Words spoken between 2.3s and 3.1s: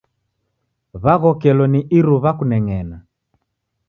kuneng'ena.